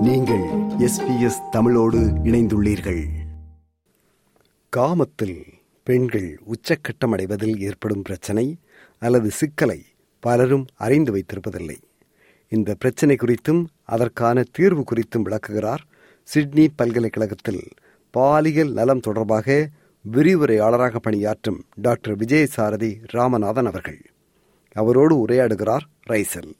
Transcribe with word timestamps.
நீங்கள் 0.00 0.44
எஸ்பிஎஸ் 0.78 1.48
தமிழோடு 1.50 1.98
இணைந்துள்ளீர்கள். 1.98 3.06
காமத்தில் 4.76 5.44
பெண்கள் 5.82 6.40
உச்சக்கட்டம் 6.44 7.10
அடைவதில் 7.10 7.60
ஏற்படும் 7.60 8.02
பிரச்சனை 8.02 8.58
அல்லது 8.98 9.30
சிக்கலை 9.30 9.84
பலரும் 10.20 10.66
அறிந்து 10.74 11.16
வைத்திருப்பதில்லை. 11.16 11.76
இந்த 12.48 12.74
பிரச்சனை 12.74 13.16
குறித்தும் 13.16 13.66
அதற்கான 13.82 14.42
தீர்வு 14.52 14.84
குறித்தும் 14.90 15.22
விளக்குகிறார் 15.22 15.84
சிட்னி 16.22 16.68
பல்கலைக்கழகத்தில் 16.68 17.62
பாலியல் 18.10 18.72
நலம் 18.72 19.00
தொடர்பாக 19.00 19.68
விரிவுரையாளராக 20.12 20.96
பணியாற்றும் 20.96 21.64
டாக்டர் 21.74 22.16
விஜயசாரதி 22.16 22.98
ராமநாதன் 23.12 23.66
அவர்கள். 23.66 24.00
அவரோடு 24.72 25.26
உரையாடுகிறார் 25.26 25.86
ரைசல். 26.08 26.52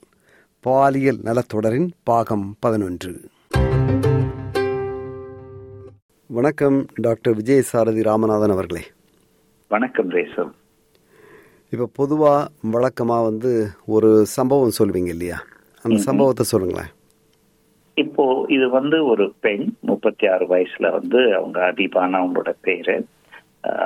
பாலியல் 0.63 1.19
நலத்தொடரின் 1.25 1.91
பாகம் 2.05 2.57
பதினொன்று. 2.61 3.21
வணக்கம் 6.27 6.87
டாக்டர் 6.95 7.37
விஜயசாரதி 7.37 8.03
ராமநாதன் 8.09 8.51
அவர்களே. 8.51 8.83
வணக்கம் 9.69 10.11
ரேசம் 10.11 10.55
இப்போ 11.71 11.89
பொதுவாக 11.93 12.51
வழக்கமாக 12.61 13.23
வந்து 13.23 13.67
ஒரு 13.87 14.27
சம்பவம் 14.27 14.77
சொல்லுவீங்க 14.79 15.07
இல்லையா? 15.07 15.43
அந்த 15.83 15.97
சம்பவத்தை 15.97 16.45
சொல்லுங்களேன். 16.45 16.91
இப்போ 17.95 18.45
இது 18.49 18.71
வந்து 18.71 19.05
ஒரு 19.05 19.35
பெண் 19.41 19.75
முப்பத்தி 19.81 20.27
ஆறு 20.27 20.47
வயசுல 20.47 20.91
வந்து 20.91 21.35
அவங்க 21.35 21.73
அதிபான 21.73 22.21
அவங்களோட 22.23 22.55
பேரு. 22.61 23.07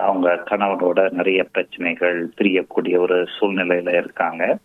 அவங்க 0.02 0.44
கணவனோட 0.50 1.10
நிறைய 1.10 1.44
பிரச்சனைகள் 1.44 2.28
பிரியக்கூடிய 2.36 2.98
ஒரு 2.98 3.26
சூழ்நிலையில 3.40 3.96
இருக்காங்க. 3.98 4.58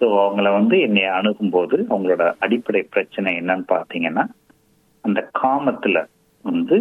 ஸோ 0.00 0.06
அவங்கள 0.24 0.48
வந்து 0.52 0.76
என்னை 0.80 1.04
அணுகும்போது 1.18 1.76
அவங்களோட 1.90 2.24
அடிப்படை 2.38 2.82
பிரச்சனை 2.94 3.30
என்னன்னு 3.40 3.66
பார்த்தீங்கன்னா 3.74 4.24
அந்த 5.04 5.20
காமத்துல 5.40 5.98
வந்து 6.44 6.78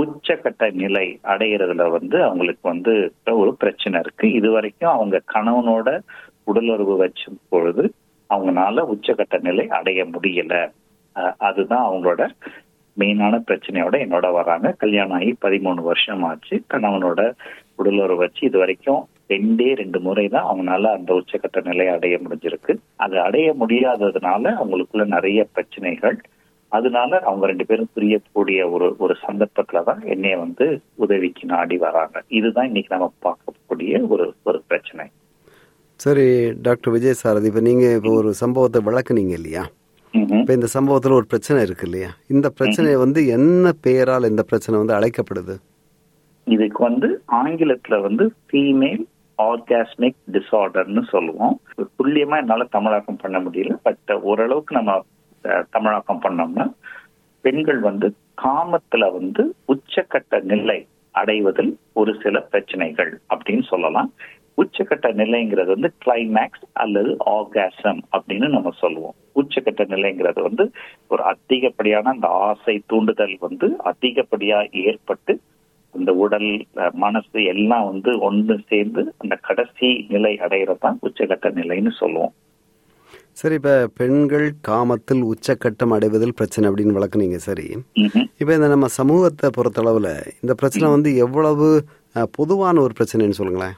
உச்சக்கட்ட 0.00 0.64
நிலை 0.72 1.04
அடையிறதுல 1.22 1.82
வந்து 1.90 2.16
அவங்களுக்கு 2.24 2.64
வந்து 2.68 2.92
ஒரு 3.42 3.50
பிரச்சனை 3.54 3.96
இருக்கு. 4.00 4.26
இது 4.32 4.48
வரைக்கும் 4.50 4.94
அவங்க 4.94 5.16
கணவனோட 5.34 5.88
உடலுறவு 6.44 6.94
வச்சும் 7.04 7.38
பொழுது 7.48 7.84
அவங்கனால 8.30 8.84
உச்சக்கட்ட 8.92 9.38
நிலை 9.40 9.64
அடைய 9.78 10.00
முடியல. 10.04 10.54
அதுதான் 11.48 11.86
அவங்களோட 11.88 12.22
மெயினான 12.96 13.34
பிரச்சனையோட 13.48 13.94
என்னோட 14.06 14.26
வராங்க. 14.32 14.68
கல்யாணம் 14.82 15.16
ஆகி 15.18 15.32
பதிமூணு 15.44 15.80
வருஷம் 15.82 16.22
ஆச்சு. 16.22 16.56
கணவனோட 16.74 17.20
உடலுறவு 17.74 18.22
வச்சு 18.24 18.42
இது 18.46 18.58
வரைக்கும் 18.58 19.02
ரெண்டே 19.32 19.68
ரெண்டு 19.80 19.98
முறை 20.06 20.24
தான் 20.34 20.48
அவங்களால 20.50 20.92
அந்த 20.96 21.10
உச்சக்கட்ட 21.20 21.60
நிலையை 21.68 21.92
அடைய 21.96 22.16
முடிஞ்சிருக்கு. 22.24 22.72
அது 23.04 23.16
அடைய 23.26 23.48
முடியாததுனால 23.62 24.44
அவங்களுக்குள்ள 24.60 25.06
நிறைய 25.16 25.40
பிரச்சனைகள். 25.56 26.18
அதனால 26.72 27.20
அவங்க 27.28 27.44
ரெண்டு 27.50 27.64
பேரும் 27.68 27.92
புரியக்கூடிய 27.94 28.58
ஒரு 28.74 28.88
ஒரு 29.04 29.14
சந்தர்ப்பத்துல 29.24 29.82
தான் 29.88 30.02
என்னைய 30.14 30.36
வந்து 30.44 30.66
உதவிக்கு 31.04 31.46
நாடி 31.54 31.76
வராங்க. 31.86 32.16
இதுதான் 32.38 32.68
இன்னைக்கு 32.70 32.94
நம்ம 32.94 33.08
பார்க்கக்கூடிய 33.26 34.02
ஒரு 34.12 34.26
ஒரு 34.48 34.60
பிரச்சனை. 34.70 35.06
சரி 36.00 36.26
டாக்டர் 36.66 36.94
விஜயசாரதி 36.96 37.48
இப்போ 37.50 37.62
நீங்கள் 37.68 37.96
இப்போ 37.96 38.12
ஒரு 38.20 38.30
சம்பவத்தை 38.42 38.80
விளக்குனீங்க 38.88 39.34
இல்லையா. 39.40 39.64
இப்போ 40.40 40.52
இந்த 40.58 40.68
சம்பவத்தில் 40.76 41.16
ஒரு 41.18 41.26
பிரச்சனை 41.32 41.58
இருக்கு 41.66 41.86
இல்லையா? 41.88 42.10
இந்த 42.34 42.46
பிரச்சனை 42.58 42.92
வந்து 43.02 43.20
என்ன 43.36 43.72
பெயரால் 43.86 44.30
இந்த 44.30 44.42
பிரச்சனை 44.50 44.76
வந்து 44.82 44.96
அழைக்கப்படுது? 44.98 45.54
இதுக்கு 46.46 46.80
வந்து 46.88 47.08
ஆங்கிலத்துல 47.40 47.98
வந்து 48.06 48.24
ஃபீமேல் 48.48 49.02
ஆர்காஸ்மிக் 49.40 50.20
டிசார்டர்னு 50.32 51.02
சொல்லுவோம். 51.02 51.60
துல்லியமா 51.98 52.36
என்னால 52.36 52.64
தமிழாக்கம் 52.64 53.16
பண்ண 53.16 53.40
முடியல. 53.40 53.76
பட் 53.82 54.12
ஓரளவுக்கு 54.22 54.74
நம்ம 54.74 55.04
தமிழாக்கம் 55.70 56.22
பண்ணோம்னா 56.22 56.66
பெண்கள் 57.40 57.78
வந்து 57.78 58.14
காமத்துல 58.42 59.12
வந்து 59.12 59.54
உச்சக்கட்ட 59.68 60.40
நிலை 60.40 60.86
அடைவதில் 61.14 61.72
ஒரு 61.92 62.20
சில 62.22 62.40
பிரச்சனைகள் 62.40 63.20
அப்படின்னு 63.34 63.62
சொல்லலாம். 63.62 64.12
உச்சக்கட்ட 64.56 65.06
நிலைங்கிறது 65.20 65.66
வந்து 65.66 65.92
கிளைமேக்ஸ் 66.04 66.66
அல்லது 66.72 67.16
ஆர்காசம் 67.26 68.00
அப்படின்னு 68.12 68.48
நம்ம 68.48 68.70
சொல்லுவோம். 68.78 69.14
உச்சக்கட்ட 69.34 69.82
நிலைங்கிறது 69.94 70.42
வந்து 70.42 70.70
ஒரு 71.08 71.22
அதிகப்படியான 71.22 72.10
அந்த 72.10 72.28
ஆசை 72.28 72.82
தூண்டுதல் 72.86 73.36
வந்து 73.40 73.76
அதிகப்படியா 73.84 74.58
ஏற்பட்டு 74.70 75.40
அந்த 75.94 76.10
உடல் 76.24 76.50
மனசு 77.04 77.38
எல்லாம் 77.52 77.86
வந்து 77.90 78.10
ஒன்று 78.28 78.54
சேர்ந்து 78.70 79.02
அந்த 79.22 79.34
கடைசி 79.48 79.88
நிலை 80.12 80.32
அடையிறது 80.44 80.82
தான் 80.84 81.00
உச்சக்கட்ட 81.06 81.50
நிலைன்னு 81.58 81.92
சொல்லுவோம். 82.00 82.32
சரி 83.40 83.56
இப்போ 83.58 83.74
பெண்கள் 83.98 84.46
காமத்தில் 84.68 85.22
உச்சக்கட்டம் 85.32 85.94
அடைவதில் 85.96 86.36
பிரச்சனை 86.38 86.68
அப்படின்னு 86.70 86.96
விளக்குனீங்க 86.96 87.38
சரி. 87.48 87.66
இப்போ 88.40 88.52
இந்த 88.58 88.68
நம்ம 88.74 88.88
சமூகத்தை 88.98 89.48
பொறுத்தளவில் 89.58 90.12
இந்த 90.42 90.54
பிரச்சனை 90.62 90.88
வந்து 90.96 91.10
எவ்வளவு 91.24 91.68
பொதுவான 92.38 92.80
ஒரு 92.86 92.94
பிரச்சனைன்னு 92.98 93.38
சொல்லுங்களேன். 93.40 93.76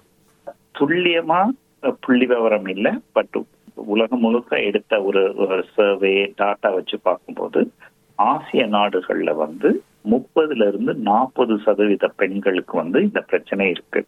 துல்லியமா 0.78 1.40
புள்ளி 2.04 2.26
விவரம் 2.32 2.68
இல்ல 2.74 2.88
பட் 3.16 3.36
உலகம் 3.94 4.22
முழுக்க 4.24 4.58
எடுத்த 4.68 5.00
ஒரு 5.04 5.22
சர்வே 5.76 6.12
டாட்டா 6.40 6.68
வச்சு 6.76 6.96
பார்க்கும்போது 7.08 7.60
ஆசிய 8.18 8.62
நாடுகள்ல 8.74 9.30
வந்து 9.44 9.70
முப்பதுல 10.04 10.66
இருந்து 10.68 10.94
நாற்பது 11.02 11.58
சதவீத 11.58 12.08
பெண்களுக்கு 12.16 12.76
வந்து 12.76 13.02
இந்த 13.02 13.20
பிரச்சனை 13.20 13.70
இருக்கு. 13.70 14.00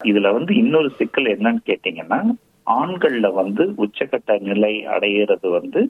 இதுல 0.00 0.32
வந்து 0.32 0.54
இன்னொரு 0.54 0.88
சிக்கல் 0.98 1.24
என்னன்னு 1.26 1.62
கேட்டீங்கன்னா 1.66 2.20
ஆண்கள்ல 2.66 3.34
வந்து 3.34 3.64
உச்சக்கட்ட 3.78 4.38
நிலை 4.40 4.86
அடையிறது 4.86 5.48
வந்து 5.50 5.80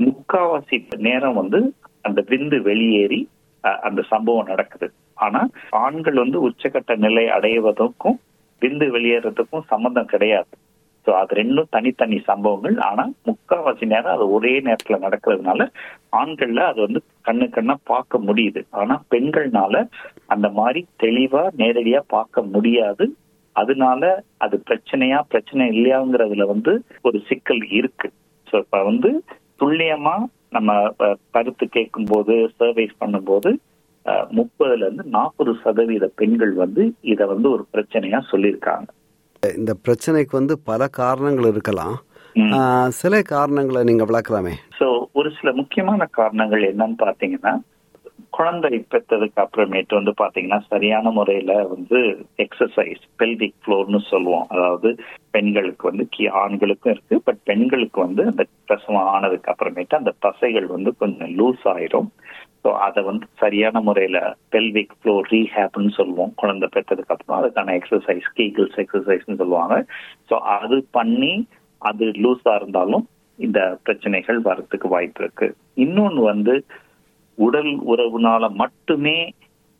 முக்காவாசி 0.00 0.76
நேரம் 0.98 1.34
வந்து 1.34 1.60
அந்த 2.02 2.20
விந்து 2.28 2.62
வெளியேறி 2.62 3.20
அஹ், 3.64 3.80
அந்த 3.82 4.02
சம்பவம் 4.10 4.46
நடக்குது. 4.46 4.88
ஆனா 5.16 5.40
ஆண்கள் 5.78 6.14
வந்து 6.14 6.38
உச்சக்கட்ட 6.40 6.96
நிலை 6.96 7.24
அடைவதற்கும் 7.28 8.18
விந்து 8.62 8.86
வெளியேறதுக்கும் 8.90 9.68
சம்பந்தம் 9.68 10.06
கிடையாது. 10.06 10.52
ஸோ 11.08 11.12
அது 11.18 11.32
ரெண்டும் 11.38 11.68
தனித்தனி 11.74 12.16
சம்பவங்கள். 12.30 12.74
ஆனால் 12.86 13.12
முக்கால்வாசி 13.28 13.84
நேரம் 13.92 14.14
அது 14.16 14.24
ஒரே 14.36 14.50
நேரத்தில் 14.66 15.04
நடக்கிறதுனால 15.04 15.60
ஆண்கள்ல 16.20 16.64
அது 16.70 16.80
வந்து 16.86 17.00
கண்ணு 17.28 17.46
கண்ணா 17.54 17.74
பார்க்க 17.92 18.18
முடியுது. 18.28 18.60
ஆனா 18.80 18.94
பெண்கள்னால 19.12 19.80
அந்த 20.34 20.48
மாதிரி 20.58 20.80
தெளிவா 21.04 21.44
நேரடியா 21.62 22.00
பார்க்க 22.16 22.42
முடியாது. 22.54 23.06
அதனால 23.56 24.02
அது 24.46 24.56
பிரச்சனையா 24.68 25.20
பிரச்சனை 25.32 25.64
இல்லையாங்கிறதுல 25.74 26.46
வந்து 26.52 26.74
ஒரு 27.08 27.20
சிக்கல் 27.30 27.64
இருக்கு. 27.78 28.10
ஸோ 28.50 28.54
இப்ப 28.64 28.82
வந்து 28.90 29.12
துல்லியமா 29.62 30.16
நம்ம 30.56 30.76
கருத்து 31.36 31.68
கேட்கும் 31.78 32.10
போது 32.12 32.36
சர்வேஸ் 32.60 32.94
பண்ணும்போது 33.02 33.52
முப்பதுல 34.36 34.84
இருந்து 34.86 35.06
நாற்பது 35.16 35.54
சதவீத 35.64 36.04
பெண்கள் 36.20 36.54
வந்து 36.64 36.84
இதை 37.14 37.24
வந்து 37.34 37.48
ஒரு 37.54 37.64
பிரச்சனையா 37.74 38.20
சொல்லியிருக்காங்க. 38.30 38.88
இந்த 39.56 39.76
பிரச்சனைக்கு 39.88 40.30
வந்து 40.30 40.58
பல 40.64 40.86
காரணங்கள் 40.86 41.44
இருக்கலாம். 41.44 42.00
சில 42.88 43.22
காரணங்களை 43.22 43.82
நீங்க 43.82 44.06
விளக்கலாமே. 44.06 44.52
சோ 44.78 45.04
ஒரு 45.12 45.32
சில 45.40 45.52
முக்கியமான 45.52 46.04
காரணங்கள் 46.04 46.76
என்னன்னு 46.76 46.94
பாத்தீங்கன்னா 46.98 47.60
குழந்தை 48.30 48.86
பெற்றதுக்கு 48.90 49.46
அப்புறமேட்டு 49.46 49.94
வந்து 49.94 50.14
பாத்தீங்கன்னா 50.22 50.60
சரியான 50.68 51.10
முறையில 51.10 51.62
வந்து 51.62 52.26
எக்ஸசைஸ் 52.36 53.00
பெல்விக் 53.16 53.54
ஃப்ளோர்னு 53.66 53.98
சொல்லுவோம். 54.10 54.46
அதாவது 54.48 54.96
பெண்களுக்கு 55.30 55.88
வந்து 55.88 56.08
கி- 56.18 56.30
ஆண்களுக்கும் 56.30 56.92
இருக்கு. 56.92 57.20
பட் 57.24 57.42
பெண்களுக்கு 57.42 58.00
வந்து 58.00 58.24
அந்த 58.24 58.44
பிரசவம் 58.66 59.06
ஆனதுக்கு 59.06 59.52
அப்புறமேட்டு 59.52 59.88
அந்த 59.88 60.12
தசைகள் 60.18 60.66
வந்து 60.66 60.96
கொஞ்சம் 60.96 61.38
லூஸ் 61.38 61.66
ஆயிரும். 61.66 62.08
ஸோ 62.64 62.68
அதை 62.86 63.00
வந்து 63.02 63.26
சரியான 63.38 63.80
முறையில 63.80 64.18
பெல்விக் 64.50 64.94
ஃப்ளோ 65.00 65.14
ரீஹேப்னு 65.30 65.90
சொல்லுவோம். 65.90 66.32
குழந்தை 66.36 66.68
பெற்றதுக்கு 66.72 67.14
அப்புறம் 67.14 67.38
அதுக்கான 67.40 67.74
எக்ஸசைஸ் 67.78 68.28
கீகிள்ஸ் 68.36 68.78
எக்ஸசைஸ்னு 68.84 69.36
சொல்லுவாங்க. 69.36 69.76
ஸோ 70.30 70.36
அது 70.56 70.78
பண்ணி 70.90 71.32
அது 71.82 72.04
லூஸாக 72.04 72.54
இருந்தாலும் 72.54 73.08
இந்த 73.38 73.78
பிரச்சனைகள் 73.82 74.38
வரத்துக்கு 74.40 74.88
வாய்ப்பு 74.88 75.20
இருக்கு. 75.24 75.48
இன்னொன்னு 75.76 76.22
வந்து 76.22 76.54
உடல் 77.38 77.72
உறவுனால 77.86 78.44
மட்டுமே 78.54 79.18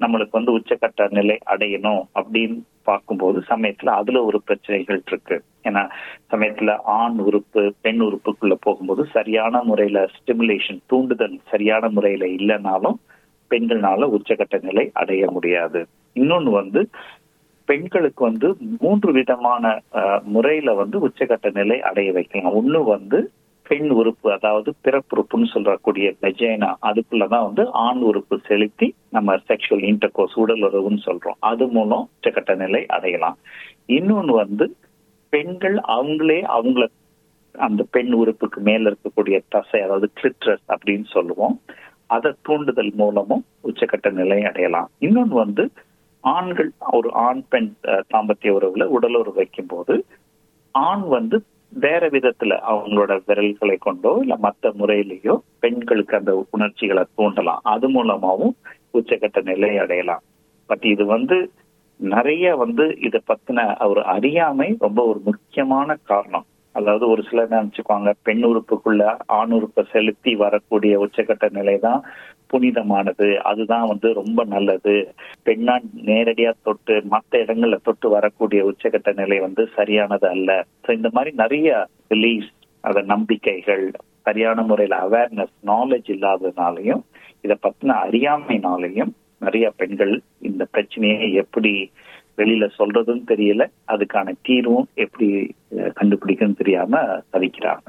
நம்மளுக்கு 0.00 0.30
வந்து 0.30 0.52
உச்சக்கட்ட 0.58 1.08
நிலை 1.10 1.38
அடையணும் 1.46 2.02
அப்படின்னு 2.14 2.58
பார்க்கும்போது 2.90 3.38
சமயத்துல 3.50 3.94
அதுல 4.00 4.23
ஒரு 4.29 4.38
பிரச்சனைகள் 4.49 5.00
இருக்கு. 5.11 5.37
ஏன்னா 5.69 5.82
சமயத்துல 6.32 6.75
ஆண் 6.99 7.19
உறுப்பு 7.26 7.62
பெண் 7.85 8.02
உறுப்புக்குள்ள 8.06 8.55
போகும்போது 8.67 9.02
சரியான 9.17 9.62
முறையில 9.70 10.00
ஸ்டிமுலேஷன் 10.17 10.81
தூண்டுதல் 10.93 11.37
சரியான 11.52 11.88
முறையில 11.96 12.26
இல்லைனாலும் 12.38 12.99
பெண்கள்னால 13.50 14.08
உச்சகட்ட 14.17 14.56
நிலை 14.69 14.85
அடைய 15.00 15.25
முடியாது. 15.37 15.81
இன்னொன்னு 16.17 16.50
வந்து 16.61 16.81
பெண்களுக்கு 17.69 18.23
வந்து 18.25 18.49
மூன்று 18.82 19.11
விதமான 19.17 19.64
முறையில 20.35 20.75
வந்து 20.81 20.96
உச்சகட்ட 21.06 21.49
நிலை 21.58 21.76
அடைய 21.88 22.08
வைக்கலாம். 22.17 22.56
ஒண்ணு 22.61 22.81
வந்து 22.94 23.19
பெண் 23.68 23.88
உறுப்பு 23.88 24.32
அதாவது 24.32 24.74
பிறப்புறுப்புன்னு 24.84 25.46
சொல்லக்கூடிய 25.52 26.14
வெஜைனா 26.22 26.74
அதுக்குள்ளதான் 26.82 27.44
வந்து 27.44 27.64
ஆண் 27.72 28.02
உறுப்பு 28.10 28.40
செலுத்தி 28.46 28.94
நம்ம 29.10 29.36
செக்ஷுவல் 29.48 29.84
இன்டர்கோர்ஸ் 29.90 30.34
உடல் 30.34 30.62
உறவுன்னு 30.62 31.00
சொல்றோம். 31.06 31.38
அது 31.38 31.66
மூலம் 31.66 32.08
உச்சக்கட்ட 32.16 32.56
நிலை 32.56 32.86
அடையலாம். 32.86 33.36
இன்னொன்னு 33.88 34.32
வந்து 34.42 34.76
பெண்கள் 35.28 35.76
அவங்களே 35.88 36.38
அவங்கள 36.56 36.86
அந்த 37.52 37.84
பெண் 37.90 38.12
உறுப்புக்கு 38.12 38.60
மேல 38.60 38.90
இருக்கக்கூடிய 38.90 39.40
தசை 39.48 39.80
அதாவது 39.80 40.08
கிளிட்ரஸ் 40.20 40.66
அப்படின்னு 40.68 41.04
சொல்லுவோம். 41.04 41.60
அதை 42.06 42.32
தூண்டுதல் 42.42 42.92
மூலமும் 42.94 43.44
உச்சக்கட்ட 43.64 44.10
நிலை 44.10 44.44
அடையலாம். 44.44 44.90
இன்னொன்று 44.98 45.34
வந்து 45.34 45.70
ஆண்கள் 46.20 46.70
ஒரு 46.90 47.12
ஆண் 47.12 47.42
பெண் 47.48 47.72
தாம்பத்திய 47.84 48.52
உறவுல 48.56 48.82
உடலுறவு 48.96 49.34
வைக்கும் 49.34 49.66
போது 49.66 50.04
ஆண் 50.70 51.04
வந்து 51.08 51.42
வேற 51.68 52.10
விதத்துல 52.10 52.58
அவங்களோட 52.68 53.20
விரல்களை 53.26 53.76
கொண்டோ 53.76 54.16
இல்ல 54.20 54.36
மத்த 54.42 54.62
முறையிலேயோ 54.62 55.38
பெண்களுக்கு 55.58 56.16
அந்த 56.16 56.46
உணர்ச்சிகளை 56.50 57.04
தூண்டலாம். 57.16 57.58
அது 57.62 57.90
மூலமாவும் 57.90 58.52
உச்சக்கட்ட 58.94 59.42
நிலை 59.42 59.78
அடையலாம். 59.78 60.22
பட் 60.66 60.84
இது 60.84 61.04
வந்து 61.06 61.50
நிறைய 61.96 62.56
வந்து 62.56 62.98
இதை 63.00 63.20
பத்தின 63.26 63.88
ஒரு 63.88 64.04
அறியாமை 64.04 64.76
ரொம்ப 64.78 65.06
ஒரு 65.06 65.20
முக்கியமான 65.24 65.96
காரணம். 66.02 66.44
அதாவது 66.72 67.08
ஒரு 67.08 67.22
சிலர் 67.22 67.54
நினைச்சுக்குவாங்க 67.54 68.10
பெண் 68.22 68.44
உறுப்புக்குள்ள 68.44 69.02
ஆண் 69.26 69.50
உறுப்பை 69.50 69.82
செலுத்தி 69.92 70.34
வரக்கூடிய 70.34 70.94
உச்சக்கட்ட 71.04 71.48
நிலை 71.50 71.78
தான் 71.78 72.00
புனிதமானது. 72.46 73.28
அதுதான் 73.42 73.86
வந்து 73.88 74.12
ரொம்ப 74.12 74.44
நல்லது. 74.44 74.94
பெண்ணா 75.44 75.74
நேரடியா 76.06 76.52
தொட்டு 76.62 77.02
மற்ற 77.04 77.44
இடங்கள்ல 77.44 77.78
தொட்டு 77.82 78.08
வரக்கூடிய 78.08 78.62
உச்சக்கட்ட 78.64 79.12
நிலை 79.12 79.38
வந்து 79.38 79.68
சரியானது 79.76 80.28
அல்ல. 80.28 80.66
ஸோ 80.86 80.90
இந்த 80.92 81.10
மாதிரி 81.12 81.32
நிறைய 81.36 81.86
பிலீஃப்ஸ் 82.08 82.54
அத 82.80 83.02
நம்பிக்கைகள் 83.02 83.86
சரியான 84.22 84.62
முறையில 84.62 84.96
அவேர்னஸ் 84.96 85.54
நாலேஜ் 85.66 86.08
இல்லாததுனாலையும் 86.14 87.02
இதை 87.40 87.56
பத்தின 87.62 87.96
அறியாமைனாலையும் 88.06 89.12
நிறைய 89.38 89.70
பெண்கள் 89.76 90.22
இந்த 90.38 90.62
பிரச்சனையை 90.70 91.32
எப்படி 91.32 91.72
வெளியில 92.40 92.64
சொல்றதும் 92.79 93.25
தெரியல. 93.31 93.62
அதுக்கான 93.94 94.35
தீர்வும் 94.49 94.87
எப்படி 95.05 95.29
கண்டுபிடிக்கணும் 95.99 96.61
தெரியாம 96.61 97.02
தவிக்கிறாங்க. 97.35 97.88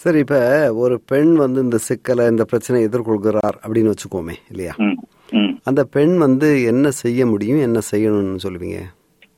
சரி 0.00 0.20
இப்ப 0.24 0.36
ஒரு 0.82 0.94
பெண் 1.10 1.32
வந்து 1.42 1.58
இந்த 1.66 1.78
சிக்கலை 1.88 2.24
இந்த 2.32 2.44
பிரச்சனையை 2.52 2.86
எதிர்கொள்கிறார் 2.88 3.56
அப்படின்னு 3.64 3.92
வச்சுக்கோமே 3.92 4.36
இல்லையா? 4.52 4.74
அந்த 5.68 5.82
பெண் 5.96 6.14
வந்து 6.24 6.48
என்ன 6.70 6.86
செய்ய 7.02 7.26
முடியும் 7.32 7.60
என்ன 7.66 7.80
செய்யணும்னு 7.90 8.44
சொல்லுவீங்க? 8.46 8.80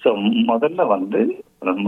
ஸோ 0.05 0.11
முதல்ல 0.53 0.87
வந்து 0.95 1.21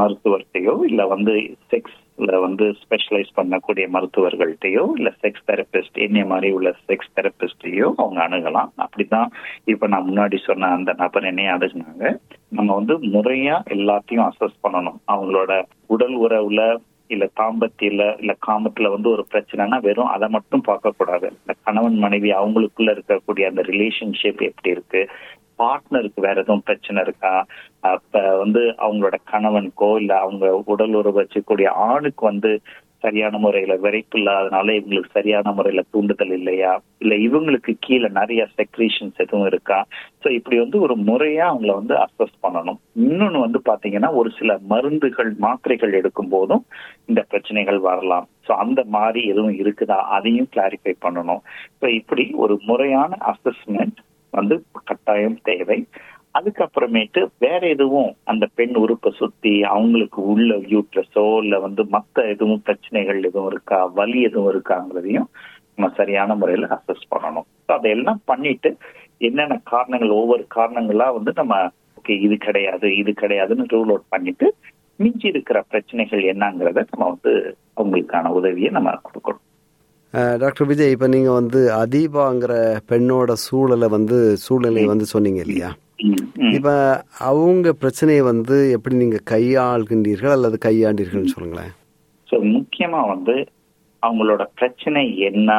மருத்துவர்கிட்டயோ 0.01 0.75
இல்ல 0.91 1.01
வந்து 1.15 1.33
செக்ஸ்ல 1.73 2.03
வந்து 2.17 2.65
ஸ்பெஷலைஸ் 2.65 3.29
பண்ணக்கூடிய 3.37 3.89
மருத்துவர்கள்ட்டையோ 3.93 4.91
இல்ல 4.95 5.13
செக்ஸ் 5.23 5.45
தெரபிஸ்ட் 5.47 5.93
என்னைய 5.93 6.27
மாதிரி 6.27 6.53
உள்ள 6.53 6.75
செக்ஸ் 6.89 7.13
தெரபிஸ்டையோ 7.17 7.93
அவங்க 7.97 8.29
அணுகலாம். 8.29 8.69
அப்படிதான் 8.77 9.27
இப்ப 9.65 9.87
நான் 9.87 10.09
முன்னாடி 10.11 10.39
சொன்ன 10.45 10.67
அந்த 10.67 10.95
நபர் 10.97 11.25
என்னைய 11.25 11.53
அணுகுனாங்க. 11.53 12.19
நம்ம 12.49 12.75
வந்து 12.75 12.99
முறையா 12.99 13.63
எல்லாத்தையும் 13.71 14.29
அசஸ் 14.29 14.59
பண்ணணும். 14.63 14.97
அவங்களோட 15.13 15.65
உடல் 15.87 16.21
உறவுல 16.21 16.77
இல்ல 17.07 17.31
தாம்பத்தியில 17.41 18.19
இல்ல 18.19 18.37
காமத்துல 18.47 18.91
வந்து 18.91 19.11
ஒரு 19.11 19.27
பிரச்சனைனா 19.33 19.81
வெறும் 19.81 20.07
அதை 20.07 20.29
மட்டும் 20.29 20.61
பார்க்க 20.61 20.93
கூடாது. 20.97 21.31
இந்த 21.31 21.55
கணவன் 21.65 21.97
மனைவி 21.97 22.31
அவங்களுக்குள்ள 22.31 22.93
இருக்கக்கூடிய 22.97 23.43
அந்த 23.43 23.63
ரிலேஷன்ஷிப் 23.63 24.41
எப்படி 24.41 24.71
இருக்கு? 24.71 25.09
பார்ட்னருக்கு 25.59 26.21
வேற 26.21 26.35
எதுவும் 26.35 26.63
பிரச்சனை 26.65 27.03
இருக்கா? 27.03 27.47
அப்ப 27.81 28.37
வந்து 28.39 28.61
அவங்களோட 28.61 29.15
கணவனுக்கோ 29.33 29.97
இல்ல 29.97 30.19
அவங்க 30.19 30.63
உடல் 30.65 30.95
உறவு 30.95 31.21
வச்சுக்கூடிய 31.21 31.69
ஆணுக்கு 31.69 32.25
வந்து 32.27 32.61
சரியான 33.01 33.39
முறையில 33.39 33.75
விரைப்பு 33.77 34.19
இல்லாதனால 34.19 34.75
இவங்களுக்கு 34.79 35.11
சரியான 35.13 35.53
முறையில 35.53 35.83
தூண்டுதல் 35.91 36.31
இல்லையா? 36.31 36.81
இல்ல 36.99 37.15
இவங்களுக்கு 37.15 37.77
கீழே 37.81 38.09
நிறைய 38.09 38.49
செக்ரீஷன்ஸ் 38.57 39.17
எதுவும் 39.17 39.47
இருக்கா? 39.47 39.87
சோ 40.25 40.31
இப்படி 40.31 40.59
வந்து 40.59 40.81
ஒரு 40.81 40.97
முறையா 40.97 41.45
அவங்கள 41.53 41.75
வந்து 41.75 41.95
அசஸ் 41.95 42.35
பண்ணணும். 42.43 42.79
இன்னொன்னு 43.01 43.39
வந்து 43.39 43.61
பாத்தீங்கன்னா 43.65 44.13
ஒரு 44.13 44.31
சில 44.39 44.59
மருந்துகள் 44.69 45.35
மாத்திரைகள் 45.39 45.93
எடுக்கும் 45.93 46.29
போதும் 46.29 46.65
இந்த 47.05 47.25
பிரச்சனைகள் 47.29 47.79
வரலாம். 47.79 48.29
சோ 48.49 48.51
அந்த 48.51 48.85
மாதிரி 48.89 49.23
எதுவும் 49.27 49.55
இருக்குதா? 49.55 50.01
அதையும் 50.17 50.49
கிளாரிஃபை 50.57 50.95
பண்ணணும். 51.05 51.43
சோ 51.81 51.89
இப்படி 51.89 52.31
ஒரு 52.35 52.61
முறையான 52.63 53.19
அசஸ்மெண்ட் 53.33 54.01
வந்து 54.31 54.65
கட்டாயம் 54.85 55.39
தேவை. 55.43 55.87
அதுக்கப்புறமேட்டு 56.37 57.21
வேற 57.39 57.61
எதுவும் 57.75 58.11
அந்த 58.25 58.45
பெண் 58.59 58.75
உறுப்பை 58.83 59.11
சுத்தி 59.13 59.53
அவங்களுக்கு 59.73 60.21
உள்ள 60.33 60.55
யூட்ரஸோ 60.73 61.25
இல்ல 61.43 61.59
வந்து 61.59 61.83
மத்த 61.95 62.27
எதுவும் 62.33 62.63
பிரச்சனைகள் 62.63 63.21
எதுவும் 63.23 63.51
இருக்கா 63.53 63.79
வலி 63.99 64.21
எதுவும் 64.23 64.51
இருக்காங்கிறதையும் 64.53 65.29
நம்ம 65.73 65.89
சரியான 65.97 66.35
முறையில 66.35 66.69
அசஸ் 66.77 67.11
பண்ணணும். 67.13 67.47
அதையெல்லாம் 67.77 68.21
பண்ணிட்டு 68.25 68.71
என்னென்ன 69.21 69.57
காரணங்கள் 69.73 70.19
ஒவ்வொரு 70.21 70.45
காரணங்களா 70.57 71.07
வந்து 71.17 71.33
நம்ம 71.37 71.55
ஓகே 71.99 72.15
இது 72.27 72.37
கிடையாது 72.39 72.89
இது 72.97 73.13
கிடையாதுன்னு 73.23 73.73
ரூல் 73.75 73.93
அவுட் 73.93 74.13
பண்ணிட்டு 74.15 74.47
மிஞ்சி 74.99 75.27
இருக்கிற 75.29 75.59
பிரச்சனைகள் 75.71 76.23
என்னங்கிறத 76.33 76.85
நம்ம 76.93 77.09
வந்து 77.11 77.33
அவங்களுக்கான 77.77 78.31
உதவியை 78.39 78.71
நம்ம 78.71 78.95
கொடுக்கணும். 79.07 79.43
டாக்டர் 80.43 80.69
விஜய் 80.69 80.95
இப்ப 80.95 81.07
நீங்க 81.15 81.31
வந்து 81.33 81.61
அதீபாங்கிற 81.81 82.53
பெண்ணோட 82.91 83.33
சூழலை 83.47 83.89
வந்து 83.97 84.19
சூழ்நிலையை 84.45 84.89
வந்து 84.93 85.07
சொன்னீங்க 85.15 85.41
இல்லையா? 85.45 85.71
இப்ப 86.55 86.71
அவங்க 87.31 87.73
பிரச்சனையை 87.73 88.23
வந்து 88.23 88.57
எப்படி 88.77 88.97
நீங்க 88.97 89.19
கையாள்கின்றீர்கள் 89.31 90.35
அல்லது 90.37 90.59
கையாண்டீர்கள் 90.69 91.33
சொல்லுங்களேன். 91.35 91.73
ஸோ 92.31 92.37
முக்கியமா 92.55 93.01
வந்து 93.09 93.35
அவங்களோட 94.03 94.43
பிரச்சனை 94.55 95.03
என்ன 95.19 95.51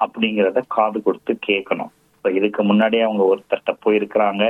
அப்படிங்கிறத 0.00 0.62
காது 0.68 1.02
கொடுத்து 1.02 1.38
கேட்கணும். 1.48 1.92
இப்போ 2.14 2.30
இதுக்கு 2.30 2.62
முன்னாடியே 2.62 3.02
அவங்க 3.02 3.22
ஒருத்தர்கிட்ட 3.32 3.72
போயிருக்கிறாங்க. 3.84 4.44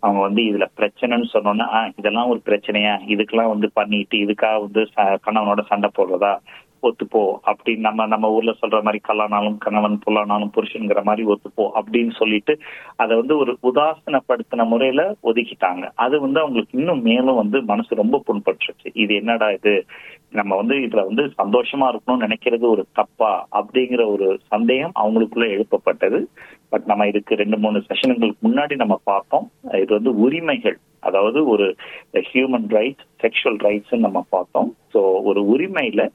அவங்க 0.00 0.20
வந்து 0.20 0.42
இதுல 0.42 0.66
பிரச்சனைன்னு 0.78 1.28
சொன்னோன்னா 1.34 1.68
இதெல்லாம் 1.98 2.30
ஒரு 2.32 2.40
பிரச்சனையா? 2.48 2.94
இதுக்கெல்லாம் 3.14 3.52
வந்து 3.54 3.70
பண்ணிட்டு 3.72 4.16
இதுக்காக 4.24 4.60
வந்து 4.66 4.82
கணவனோட 5.26 5.62
சண்டை 5.70 5.90
போடுறதா? 5.98 6.32
ஒத்துப்போ. 6.82 7.38
அப்படின்னு 7.46 7.78
நம்ம 7.78 8.06
நம்ம 8.06 8.30
ஊர்ல 8.30 8.54
சொல்ற 8.60 8.82
மாதிரி 8.82 9.00
கல்லானாலும் 9.08 9.58
கணவன் 9.58 10.00
புல்லானாலும் 10.06 10.50
புருஷனுங்கிற 10.54 11.02
மாதிரி 11.02 11.28
ஒத்துப்போ 11.28 11.70
அப்படின்னு 11.74 12.16
சொல்லிட்டு 12.16 12.58
அதை 12.96 13.16
வந்து 13.16 13.36
ஒரு 13.36 13.58
உதாசனப்படுத்தின 13.62 14.66
முறையில 14.66 15.14
ஒதுக்கிட்டாங்க. 15.22 15.90
அது 15.94 16.20
வந்து 16.20 16.40
அவங்களுக்கு 16.40 16.78
இன்னும் 16.78 17.02
மேலும் 17.02 17.34
வந்து 17.34 17.62
மனசு 17.62 17.94
ரொம்ப 17.94 18.22
புண்பட்டுருச்சு. 18.26 18.90
இது 18.92 19.14
என்னடா 19.14 19.50
இது? 19.50 19.84
நம்ம 20.30 20.56
வந்து 20.56 20.74
இதுல 20.74 21.06
வந்து 21.06 21.22
சந்தோஷமா 21.22 21.94
இருக்கணும்னு 21.94 22.30
நினைக்கிறது 22.30 22.60
ஒரு 22.60 22.86
தப்பா? 22.92 23.48
அப்படிங்கிற 23.52 24.12
ஒரு 24.12 24.38
சந்தேகம் 24.46 24.92
அவங்களுக்குள்ள 25.00 25.48
எழுப்பப்பட்டது. 25.48 26.24
பட் 26.68 26.84
நம்ம 26.84 27.06
இதுக்கு 27.06 27.34
ரெண்டு 27.34 27.58
மூணு 27.58 27.82
செஷனுங்களுக்கு 27.88 28.38
முன்னாடி 28.42 28.74
நம்ம 28.74 29.00
பார்த்தோம். 29.04 29.50
இது 29.72 29.86
வந்து 29.88 30.18
உரிமைகள். 30.18 30.78
அதாவது 31.00 31.46
ஒரு 31.46 31.76
ஹியூமன் 32.12 32.66
ரைட்ஸ் 32.68 33.06
செக்ஷுவல் 33.22 33.62
ரைட்ஸ் 33.62 33.98
நம்ம 33.98 34.24
பார்த்தோம். 34.30 34.76
ஸோ 34.94 35.22
ஒரு 35.22 35.42
உரிமையில 35.44 36.08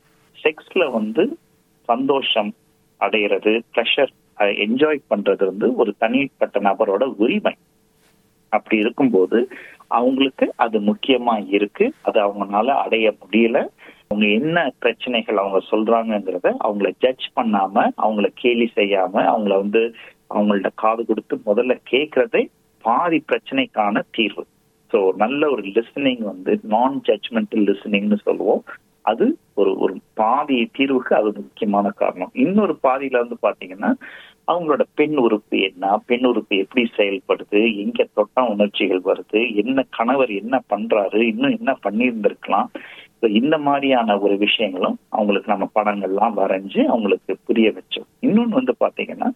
செக்ஸ்ல 0.44 0.92
வந்து 0.92 1.24
சந்தோஷம் 1.90 2.52
அடையிறது 3.02 3.52
ப்ரெஷர் 3.76 4.14
என்ஜாய் 4.66 5.00
பண்றது 5.10 5.44
வந்து 5.46 5.76
ஒரு 5.76 5.92
தனிப்பட்ட 5.98 6.60
நபரோட 6.60 7.04
உரிமை. 7.16 7.54
அப்படி 8.52 8.78
இருக்கும்போது 8.78 9.38
அவங்களுக்கு 9.88 10.46
அது 10.56 10.78
முக்கியமா 10.80 11.36
இருக்கு. 11.50 11.86
அது 12.02 12.20
அவங்களால 12.28 12.68
அடைய 12.84 13.08
முடியல. 13.22 13.58
அவங்க 14.08 14.26
என்ன 14.40 14.58
பிரச்சனைகள் 14.80 15.38
அவங்க 15.38 15.60
சொல்றாங்கிறத 15.72 16.48
அவங்கள 16.66 16.90
ஜட்ஜ் 17.00 17.26
பண்ணாம 17.36 17.76
அவங்கள 18.04 18.28
கேலி 18.34 18.72
செய்யாம 18.76 19.24
அவங்கள 19.32 19.56
வந்து 19.56 19.82
அவங்கள்ட்ட 20.30 20.70
காது 20.76 21.06
கொடுத்து 21.06 21.36
முதல்ல 21.46 21.74
கேட்கறதே 21.92 22.44
பாதி 22.84 23.24
பிரச்சனைக்கான 23.32 24.02
தீர்வு. 24.12 24.44
ஸோ 24.92 25.00
நல்ல 25.16 25.50
ஒரு 25.50 25.64
லிசனிங் 25.68 26.24
வந்து 26.24 26.60
நான் 26.64 27.02
ஜட்ஜ்மெண்டல் 27.06 27.66
லிசனிங்னு 27.70 28.18
சொல்லுவோம். 28.24 28.64
அது 29.08 29.26
ஒரு 29.54 29.72
ஒரு 29.78 29.94
பாதி 30.14 30.58
தீர்வுக்கு 30.78 31.14
அது 31.16 31.30
முக்கியமான 31.36 31.90
காரணம். 32.02 32.32
இன்னொரு 32.46 32.74
பாதியில 32.84 33.22
வந்து 33.24 33.38
பாத்தீங்கன்னா 33.42 33.92
அவங்களோட 34.48 34.84
பெண் 34.96 35.18
உறுப்பு 35.18 35.58
என்ன 35.60 35.86
பெண் 36.06 36.26
உறுப்பு 36.26 36.54
எப்படி 36.58 36.84
செயல்படுது 36.98 37.62
எங்க 37.84 38.06
தொட்டா 38.16 38.42
உணர்ச்சிகள் 38.48 39.02
வருது 39.10 39.42
என்ன 39.64 39.86
கணவர் 39.98 40.32
என்ன 40.42 40.56
பண்றாரு 40.70 41.20
இன்னும் 41.32 41.56
என்ன 41.58 41.72
பண்ணியிருந்திருக்கலாம். 41.84 42.70
இந்த 43.42 43.56
மாதிரியான 43.58 44.18
ஒரு 44.20 44.36
விஷயங்களும் 44.38 44.98
அவங்களுக்கு 45.10 45.52
நம்ம 45.54 45.68
படங்கள்லாம் 45.76 46.36
வரைஞ்சு 46.42 46.82
அவங்களுக்கு 46.86 47.32
புரிய 47.46 47.68
வச்சோம் 47.78 48.10
இன்னொன்னு 48.22 48.58
வந்து 48.60 48.76
பாத்தீங்கன்னா 48.80 49.30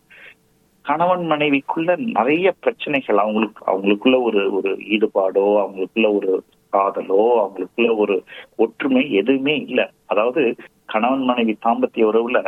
கணவன் 0.86 1.26
மனைவிக்குள்ள 1.32 1.92
நிறைய 2.18 2.48
பிரச்சனைகள் 2.60 3.18
அவங்களுக்கு 3.18 3.62
அவங்களுக்குள்ள 3.72 4.18
ஒரு 4.22 4.42
ஒரு 4.54 4.72
ஈடுபாடோ 4.96 5.46
அவங்களுக்குள்ள 5.64 6.10
ஒரு 6.16 6.32
காதலோ 6.74 7.22
அவங்களுக்குள்ள 7.42 7.90
ஒரு 7.96 8.16
ஒற்றுமை 8.56 9.04
எதுவுமே 9.12 9.56
இல்லை. 9.68 9.86
அதாவது 10.06 10.42
கணவன் 10.86 11.24
மனைவி 11.24 11.54
தாம்பத்திய 11.66 12.10
உறவுல 12.12 12.40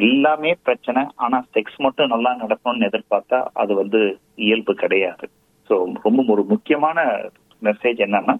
எல்லாமே 0.00 0.50
பிரச்சனை 0.62 1.02
ஆனா 1.16 1.38
செக்ஸ் 1.54 1.78
மட்டும் 1.78 2.12
நல்லா 2.14 2.30
நடக்கணும்னு 2.42 2.88
எதிர்பார்த்தா 2.88 3.38
அது 3.52 3.74
வந்து 3.74 4.00
இயல்பு 4.34 4.74
கிடையாது. 4.74 5.26
ஸோ 5.70 5.76
ரொம்ப 6.02 6.24
ஒரு 6.28 6.42
முக்கியமான 6.44 6.98
மெசேஜ் 7.62 8.00
என்னன்னா 8.06 8.34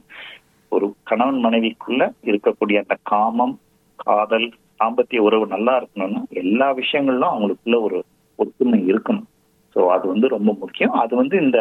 ஒரு 0.73 0.87
கணவன் 1.03 1.41
மனைவிக்குள்ள 1.45 2.03
இருக்கக்கூடிய 2.25 2.77
அந்த 2.77 2.97
காமம் 3.03 3.55
காதல் 3.97 4.49
தாம்பத்திய 4.81 5.19
உறவு 5.19 5.47
நல்லா 5.47 5.73
இருக்கணும்னா 5.81 6.21
எல்லா 6.43 6.69
விஷயங்களிலும் 6.73 7.33
அவங்களுக்குள்ள 7.33 7.79
ஒரு 7.83 7.99
ஒற்றுமை 8.39 8.79
இருக்கணும். 8.93 9.29
ஸோ 9.77 9.81
அது 9.87 10.05
வந்து 10.09 10.27
ரொம்ப 10.29 10.51
முக்கியம். 10.61 10.95
அது 11.03 11.13
வந்து 11.17 11.37
இந்த 11.41 11.59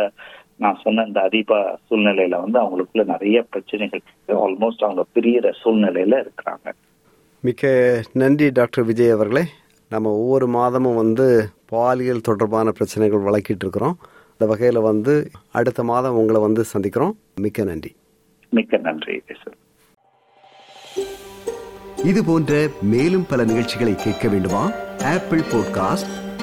நான் 0.57 0.79
சொன்ன 0.83 1.03
இந்த 1.03 1.21
அதீபா 1.21 1.75
சூழ்நிலையில 1.89 2.41
வந்து 2.41 2.61
அவங்களுக்குள்ள 2.61 3.05
நிறைய 3.05 3.41
பிரச்சனைகள் 3.41 4.01
ஆல்மோஸ்ட் 4.27 4.83
அவங்க 4.83 5.05
பிரியற 5.15 5.53
சூழ்நிலையில 5.63 6.23
இருக்கிறாங்க. 6.23 6.71
மிக்க 7.39 8.01
நன்றி 8.13 8.49
டாக்டர் 8.49 8.83
விஜய் 8.83 9.09
அவர்களே. 9.09 9.43
நம்ம 9.89 10.09
ஒவ்வொரு 10.09 10.47
மாதமும் 10.47 10.95
வந்து 10.95 11.49
பாலியல் 11.65 12.21
தொடர்பான 12.21 12.71
பிரச்சனைகள் 12.71 13.19
வழக்கிட்டு 13.19 13.65
இருக்கிறோம். 13.65 13.97
அந்த 14.31 14.45
வகையில் 14.45 14.81
வந்து 14.81 15.29
அடுத்த 15.51 15.83
மாதம் 15.83 16.15
உங்களை 16.15 16.41
வந்து 16.41 16.63
சந்திக்கிறோம். 16.73 17.11
மிக்க 17.35 17.63
நன்றி. 17.63 17.95
மிக்க 18.49 18.77
நன்றி 18.77 19.21
சார். 19.43 19.55
இது 22.05 22.25
போன்ற 22.25 22.67
மேலும் 22.81 23.25
பல 23.29 23.43
நிகழ்ச்சிகளை 23.43 23.95
கேட்க 23.95 24.27
வேண்டுமா? 24.27 24.71
Apple 25.03 25.39
podcast 25.39 26.26